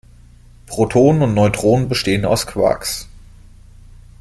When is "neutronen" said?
1.35-1.87